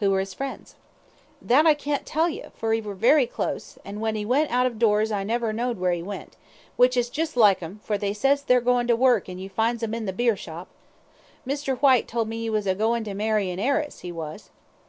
"Who 0.00 0.10
were 0.10 0.18
his 0.18 0.34
friends?" 0.34 0.74
"That 1.40 1.64
I 1.64 1.74
can't 1.74 2.04
tell 2.04 2.28
you, 2.28 2.50
for 2.56 2.74
'e 2.74 2.80
were 2.80 2.96
very 2.96 3.28
close, 3.28 3.78
an' 3.84 4.00
when 4.00 4.16
'e 4.16 4.24
went 4.24 4.50
out 4.50 4.66
of 4.66 4.76
doors 4.76 5.12
I 5.12 5.22
never 5.22 5.52
knowd 5.52 5.78
where 5.78 5.92
'e 5.92 6.02
went, 6.02 6.34
which 6.74 6.96
is 6.96 7.08
jest 7.08 7.36
like 7.36 7.62
'em; 7.62 7.78
for 7.84 7.96
they 7.96 8.12
ses 8.12 8.42
they're 8.42 8.60
goin' 8.60 8.88
to 8.88 8.96
work, 8.96 9.28
an' 9.28 9.38
you 9.38 9.48
finds 9.48 9.84
'em 9.84 9.94
in 9.94 10.04
the 10.04 10.12
beershop. 10.12 10.66
Mr. 11.46 11.78
Whyte 11.78 12.08
told 12.08 12.26
me 12.28 12.42
'e 12.46 12.50
was 12.50 12.66
a 12.66 12.74
goin' 12.74 13.04
to 13.04 13.14
marry 13.14 13.52
a 13.52 13.56
heiress, 13.56 14.04
'e 14.04 14.10
was." 14.10 14.50